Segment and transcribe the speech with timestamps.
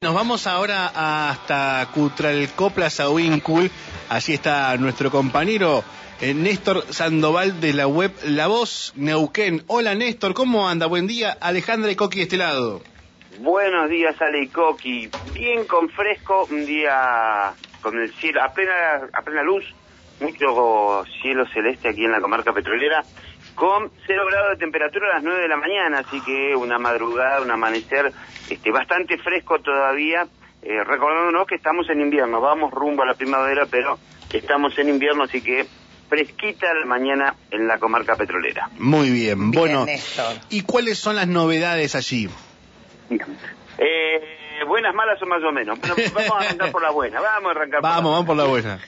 [0.00, 3.68] Nos vamos ahora hasta Cutralcó, Plaza Winkul.
[4.08, 5.82] Allí está nuestro compañero
[6.20, 9.64] eh, Néstor Sandoval de la web La Voz Neuquén.
[9.66, 10.86] Hola Néstor, ¿cómo anda?
[10.86, 11.36] Buen día.
[11.40, 12.80] Alejandra y Coqui de este lado.
[13.40, 15.10] Buenos días, Ale y Coqui.
[15.34, 17.52] Bien con fresco, un día
[17.82, 19.64] con el cielo a plena, a plena luz,
[20.20, 23.02] mucho cielo celeste aquí en la comarca petrolera,
[23.58, 27.42] con cero grados de temperatura a las 9 de la mañana, así que una madrugada,
[27.42, 28.12] un amanecer
[28.48, 30.28] este, bastante fresco todavía,
[30.62, 33.98] eh, recordándonos que estamos en invierno, vamos rumbo a la primavera, pero
[34.32, 35.66] estamos en invierno, así que
[36.08, 38.70] fresquita la mañana en la comarca petrolera.
[38.78, 39.84] Muy bien, Bien, bueno.
[39.86, 40.36] Néstor.
[40.50, 42.28] ¿Y cuáles son las novedades allí?
[43.10, 45.78] Eh, buenas, malas o más o menos.
[45.80, 48.36] Bueno, vamos a arrancar por la buena, vamos a arrancar por la Vamos, vamos por
[48.36, 48.78] la buena.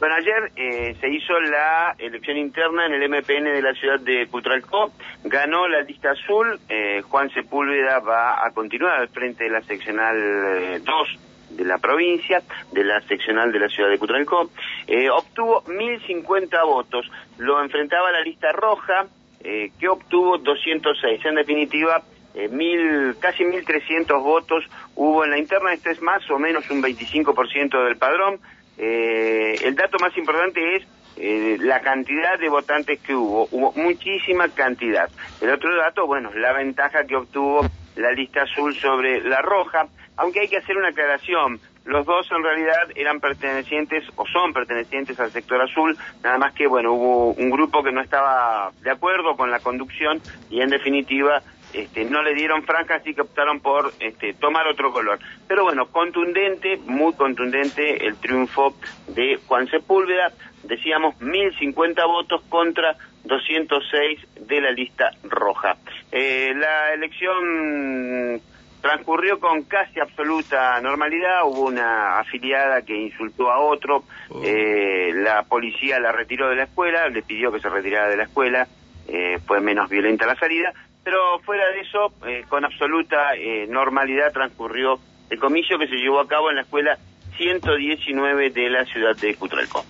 [0.00, 4.26] Bueno, ayer eh, se hizo la elección interna en el MPN de la ciudad de
[4.28, 4.92] Cutralcó.
[5.24, 6.58] Ganó la lista azul.
[6.70, 11.08] eh, Juan Sepúlveda va a continuar al frente de la seccional eh, 2
[11.50, 12.42] de la provincia,
[12.72, 14.50] de la seccional de la ciudad de Cutralcó.
[14.86, 17.06] Eh, obtuvo 1.050 votos.
[17.36, 19.04] Lo enfrentaba la lista roja,
[19.44, 21.26] eh, que obtuvo 206.
[21.26, 22.02] En definitiva,
[22.34, 24.64] eh, mil, casi 1.300 votos
[24.94, 25.74] hubo en la interna.
[25.74, 28.40] Este es más o menos un 25% del padrón.
[28.82, 30.86] Eh, el dato más importante es
[31.18, 33.46] eh, la cantidad de votantes que hubo.
[33.50, 35.10] Hubo muchísima cantidad.
[35.42, 39.86] El otro dato, bueno, la ventaja que obtuvo la lista azul sobre la roja,
[40.16, 41.60] aunque hay que hacer una aclaración.
[41.84, 46.66] Los dos en realidad eran pertenecientes o son pertenecientes al sector azul, nada más que,
[46.66, 51.42] bueno, hubo un grupo que no estaba de acuerdo con la conducción y en definitiva
[51.72, 55.18] este, no le dieron franja, así que optaron por este, tomar otro color.
[55.46, 58.74] Pero bueno, contundente, muy contundente el triunfo
[59.08, 60.32] de Juan Sepúlveda.
[60.62, 65.76] Decíamos 1.050 votos contra 206 de la lista roja.
[66.12, 68.40] Eh, la elección
[68.80, 71.44] transcurrió con casi absoluta normalidad.
[71.44, 74.04] Hubo una afiliada que insultó a otro.
[74.42, 78.24] Eh, la policía la retiró de la escuela, le pidió que se retirara de la
[78.24, 78.66] escuela.
[79.08, 80.72] Eh, fue menos violenta la salida.
[81.04, 84.98] Pero fuera de eso, eh, con absoluta eh, normalidad transcurrió
[85.30, 86.98] el comicio que se llevó a cabo en la escuela
[87.36, 89.84] 119 de la ciudad de Cutralcó.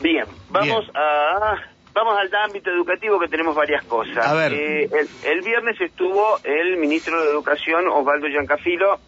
[0.00, 0.96] Bien, vamos Bien.
[0.96, 1.54] a
[1.92, 4.24] vamos al ámbito educativo que tenemos varias cosas.
[4.24, 4.52] A ver.
[4.52, 9.00] Eh, el, el viernes estuvo el ministro de Educación Osvaldo Giancafilo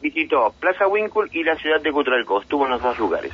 [0.00, 3.32] visitó Plaza Winkle y la ciudad de Cutralcó, estuvo en los dos lugares.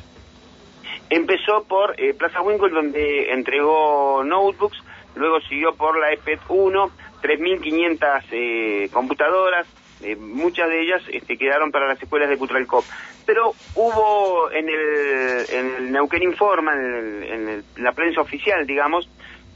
[1.11, 4.79] Empezó por eh, Plaza Winkle donde entregó notebooks,
[5.15, 6.93] luego siguió por la EPET 1,
[7.23, 9.67] 3.500 eh, computadoras,
[10.01, 12.87] eh, muchas de ellas este, quedaron para las escuelas de Cutralcó.
[13.25, 18.67] Pero hubo en el, en el Neuquén Informa, en, el- en el- la prensa oficial,
[18.67, 19.09] digamos,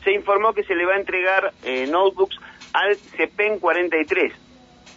[0.04, 2.36] se informó que se le va a entregar eh, notebooks
[2.72, 4.32] al CEPEN 43.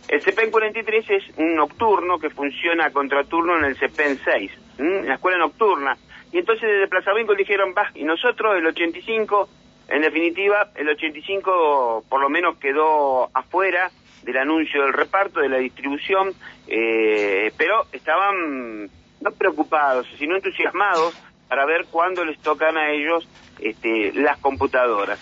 [0.08, 5.00] El CEPEN 43 es un nocturno que funciona a contraturno en el CEPEN 6, ¿m?
[5.00, 5.98] en la escuela nocturna.
[6.32, 9.50] Y entonces desde Plaza Vinco dijeron, va, y nosotros el 85,
[9.90, 13.90] en definitiva, el 85 por lo menos quedó afuera
[14.24, 16.34] del anuncio del reparto, de la distribución,
[16.68, 18.86] eh, pero estaban
[19.22, 21.14] no preocupados, sino entusiasmados
[21.48, 23.28] para ver cuándo les tocan a ellos
[23.60, 25.20] este, las computadoras.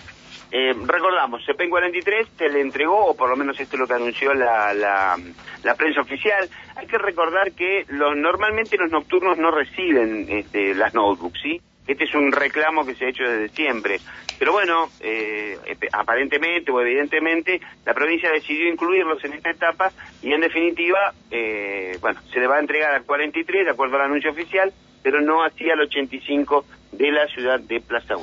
[0.50, 3.94] Eh, recordamos, CEPEN 43 se le entregó, o por lo menos esto es lo que
[3.94, 5.16] anunció la, la,
[5.62, 6.48] la prensa oficial.
[6.76, 11.60] Hay que recordar que lo- normalmente los nocturnos no reciben este, las notebooks, ¿sí?
[11.88, 14.02] Este es un reclamo que se ha hecho desde siempre.
[14.38, 20.32] Pero bueno, eh, epe- aparentemente o evidentemente la provincia decidió incluirlos en esta etapa y
[20.32, 24.30] en definitiva, eh, bueno, se le va a entregar al 43 de acuerdo al anuncio
[24.30, 24.72] oficial,
[25.02, 28.14] pero no así al 85 de la ciudad de Plaza.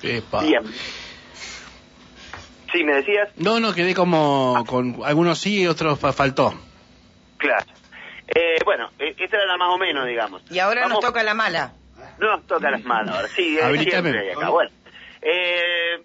[0.00, 0.62] Bien.
[2.72, 3.28] Sí, me decías.
[3.36, 6.54] No, no, quedé como con algunos sí y otros fa- faltó.
[7.36, 7.66] Claro.
[8.34, 10.42] Eh, bueno, eh, esta era la más o menos, digamos.
[10.48, 11.74] Y ahora Vamos- nos toca la mala.
[12.18, 13.28] Nos toca las manos ahora.
[13.34, 14.48] Sí, eh, siempre hay acá.
[14.50, 14.70] Bueno,
[15.22, 15.98] eh,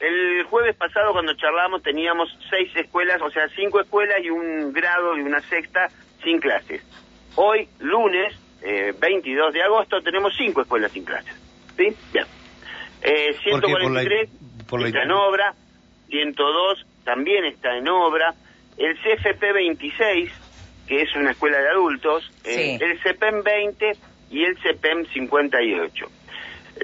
[0.00, 5.16] el jueves pasado cuando charlamos teníamos seis escuelas, o sea, cinco escuelas y un grado
[5.16, 5.90] y una sexta
[6.22, 6.82] sin clases.
[7.34, 11.34] Hoy, lunes, eh, 22 de agosto, tenemos cinco escuelas sin clases.
[11.76, 11.96] ¿Sí?
[12.12, 12.26] Bien.
[13.02, 13.72] Eh, ¿Por qué?
[13.72, 14.30] Por la- 143
[14.68, 15.54] por la- está en obra,
[16.08, 18.34] 102 también está en obra,
[18.76, 20.30] el CFP 26,
[20.86, 22.78] que es una escuela de adultos, eh, Sí.
[22.80, 23.98] el CEPEM 20
[24.30, 26.06] y el CEPEM 58.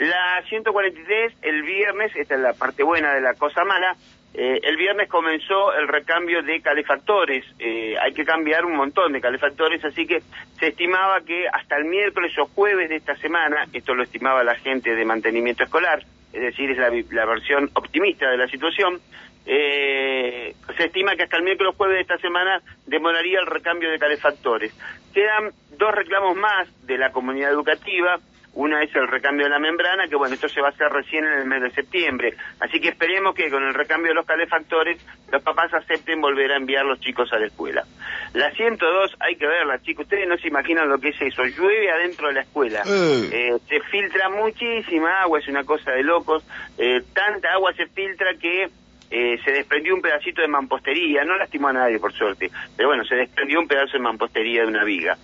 [0.00, 3.94] La 143, el viernes, esta es la parte buena de la cosa mala,
[4.34, 7.44] eh, el viernes comenzó el recambio de calefactores.
[7.58, 10.22] Eh, hay que cambiar un montón de calefactores, así que
[10.58, 14.54] se estimaba que hasta el miércoles o jueves de esta semana, esto lo estimaba la
[14.54, 16.02] gente de mantenimiento escolar,
[16.32, 19.00] es decir, es la, la versión optimista de la situación,
[19.44, 20.51] Eh,
[20.82, 24.76] se estima que hasta el miércoles jueves de esta semana demoraría el recambio de calefactores.
[25.14, 28.18] Quedan dos reclamos más de la comunidad educativa.
[28.54, 31.24] Una es el recambio de la membrana, que bueno, esto se va a hacer recién
[31.24, 32.34] en el mes de septiembre.
[32.60, 34.98] Así que esperemos que con el recambio de los calefactores
[35.30, 37.84] los papás acepten volver a enviar los chicos a la escuela.
[38.34, 40.04] La 102 hay que verla, chicos.
[40.04, 41.44] Ustedes no se imaginan lo que es eso.
[41.44, 42.82] Llueve adentro de la escuela.
[42.84, 46.44] Eh, se filtra muchísima agua, es una cosa de locos.
[46.76, 48.68] Eh, tanta agua se filtra que
[49.12, 53.04] eh, se desprendió un pedacito de mampostería, no lastimó a nadie por suerte, pero bueno,
[53.04, 55.16] se desprendió un pedazo de mampostería de una viga.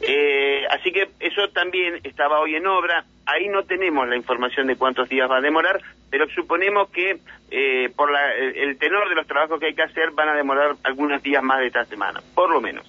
[0.00, 4.76] Eh, así que eso también estaba hoy en obra, ahí no tenemos la información de
[4.76, 7.18] cuántos días va a demorar, pero suponemos que
[7.50, 10.34] eh, por la- el, el tenor de los trabajos que hay que hacer van a
[10.34, 12.84] demorar algunos días más de esta semana, por lo menos.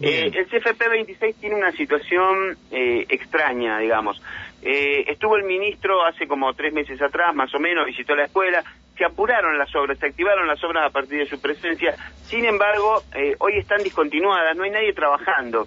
[0.00, 4.20] Eh, el CFP 26 tiene una situación eh, extraña, digamos.
[4.60, 8.64] Eh, estuvo el ministro hace como tres meses atrás, más o menos, visitó la escuela,
[8.96, 11.94] se apuraron las obras, se activaron las obras a partir de su presencia.
[12.24, 15.66] Sin embargo, eh, hoy están discontinuadas, no hay nadie trabajando.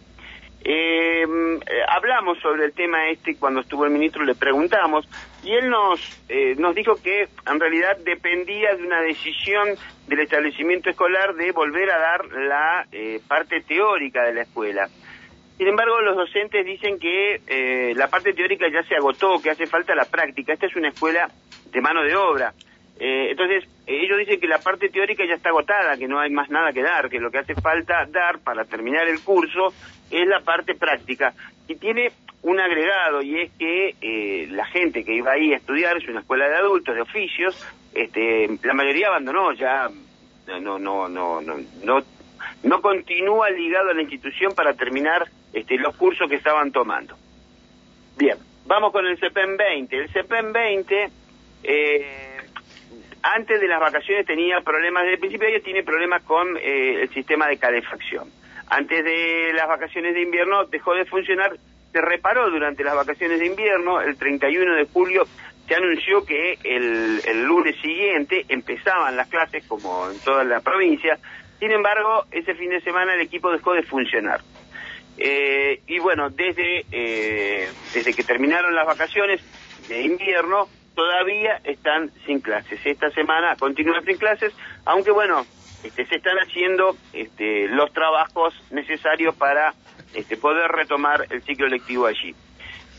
[0.64, 5.08] Eh, mm, hablamos sobre el tema este cuando estuvo el ministro, le preguntamos
[5.44, 9.70] y él nos eh, nos dijo que en realidad dependía de una decisión
[10.08, 14.90] del establecimiento escolar de volver a dar la eh, parte teórica de la escuela.
[15.58, 19.66] Sin embargo, los docentes dicen que eh, la parte teórica ya se agotó, que hace
[19.66, 20.54] falta la práctica.
[20.54, 21.30] Esta es una escuela
[21.72, 22.54] de mano de obra.
[23.00, 26.50] Eh, entonces, ellos dicen que la parte teórica ya está agotada, que no hay más
[26.50, 29.74] nada que dar, que lo que hace falta dar para terminar el curso
[30.10, 31.34] es la parte práctica.
[31.68, 32.12] Y tiene
[32.42, 36.22] un agregado, y es que eh, la gente que iba ahí a estudiar, es una
[36.22, 39.90] escuela de adultos, de oficios, este, la mayoría abandonó ya,
[40.48, 42.04] no, no, no, no, no,
[42.64, 47.16] no continúa ligado a la institución para terminar este, los cursos que estaban tomando.
[48.18, 49.98] Bien, vamos con el CEPEN 20.
[49.98, 51.10] El CEPEN 20,
[51.64, 52.27] eh,
[53.36, 57.02] antes de las vacaciones tenía problemas, desde el principio de año tiene problemas con eh,
[57.02, 58.30] el sistema de calefacción.
[58.70, 61.58] Antes de las vacaciones de invierno dejó de funcionar,
[61.92, 65.26] se reparó durante las vacaciones de invierno, el 31 de julio
[65.68, 71.20] se anunció que el, el lunes siguiente empezaban las clases como en toda la provincia,
[71.60, 74.42] sin embargo, ese fin de semana el equipo dejó de funcionar.
[75.18, 79.42] Eh, y bueno, desde, eh, desde que terminaron las vacaciones
[79.88, 82.84] de invierno, todavía están sin clases.
[82.84, 84.52] Esta semana continúan sin clases,
[84.84, 85.46] aunque bueno,
[85.84, 89.76] este, se están haciendo este, los trabajos necesarios para
[90.16, 92.34] este, poder retomar el ciclo lectivo allí.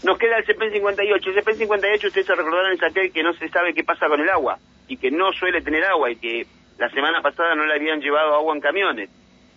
[0.05, 1.31] Nos queda el CPEN 58.
[1.31, 4.21] El CPEN 58, ustedes se recordarán, es aquel que no se sabe qué pasa con
[4.21, 6.47] el agua y que no suele tener agua y que
[6.79, 9.11] la semana pasada no le habían llevado agua en camiones.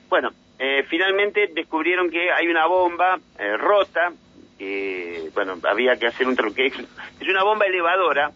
[0.10, 4.12] Bueno, eh, finalmente descubrieron que hay una bomba eh, rota,
[4.62, 6.68] que, bueno, había que hacer un truque.
[6.68, 8.32] Es una bomba elevadora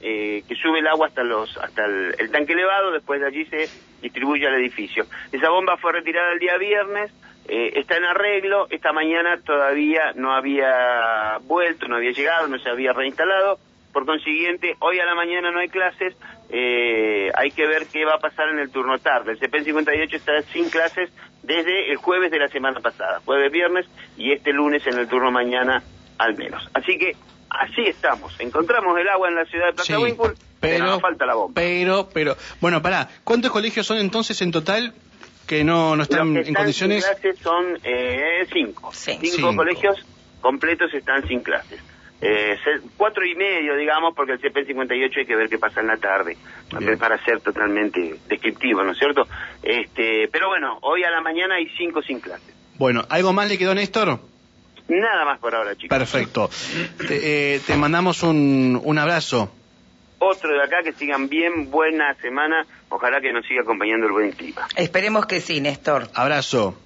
[0.00, 3.44] eh, que sube el agua hasta los hasta el, el tanque elevado, después de allí
[3.44, 3.68] se
[4.00, 5.04] distribuye al edificio.
[5.30, 7.12] Esa bomba fue retirada el día viernes,
[7.48, 12.70] eh, está en arreglo, esta mañana todavía no había vuelto, no había llegado, no se
[12.70, 13.58] había reinstalado,
[13.92, 16.14] por consiguiente, hoy a la mañana no hay clases,
[16.50, 19.32] eh, hay que ver qué va a pasar en el turno tarde.
[19.32, 21.10] El CPN 58 está sin clases
[21.42, 23.86] desde el jueves de la semana pasada, jueves, viernes
[24.16, 25.82] y este lunes en el turno mañana
[26.18, 26.68] al menos.
[26.74, 27.16] Así que
[27.50, 28.38] así estamos.
[28.40, 31.54] Encontramos el agua en la ciudad de Plaza Sí, Winkle, pero, nos falta la bomba.
[31.54, 34.92] Pero, pero, bueno, pará, ¿cuántos colegios son entonces en total
[35.46, 37.04] que no, no están Los que en condiciones?
[37.04, 38.90] sin clases son eh, cinco.
[38.92, 39.12] Sí.
[39.20, 39.56] Cinco, Cinco.
[39.56, 40.04] colegios
[40.40, 41.80] completos están sin clases.
[42.20, 42.56] Eh,
[42.96, 45.96] cuatro y medio, digamos, porque el CP 58 hay que ver qué pasa en la
[45.98, 46.36] tarde,
[46.78, 46.98] Bien.
[46.98, 49.26] para ser totalmente descriptivo, ¿no es cierto?
[49.62, 52.54] Este, pero bueno, hoy a la mañana hay cinco sin clases.
[52.76, 54.18] Bueno, ¿algo más le quedó, Néstor?
[54.88, 55.96] Nada más por ahora, chicos.
[55.96, 56.50] Perfecto.
[57.06, 59.52] Te, eh, te mandamos un, un abrazo.
[60.18, 64.32] Otro de acá, que sigan bien, buena semana, ojalá que nos siga acompañando el buen
[64.32, 64.66] clima.
[64.74, 66.08] Esperemos que sí, Néstor.
[66.14, 66.76] Abrazo.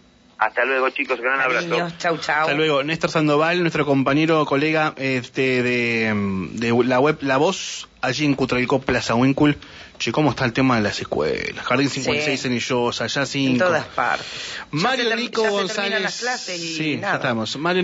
[0.47, 1.69] Hasta luego, chicos, gran abrazo.
[1.99, 2.41] Chau, chau.
[2.43, 2.83] Hasta luego.
[2.83, 6.13] Néstor Sandoval, nuestro compañero, colega este, de,
[6.55, 9.57] de la web La Voz, allí en Cutralcó, Plaza Winkle.
[9.99, 11.65] Che, ¿cómo está el tema de las escuelas?
[11.65, 12.49] Jardín 56 Sí.
[12.49, 13.53] en Illosa, allá 5.
[13.53, 14.27] En todas partes.
[14.73, 16.03] Ya Mario Nico ya González.
[16.03, 17.15] las clases y sí, ya nada.
[17.17, 17.57] estamos.
[17.57, 17.81] Mario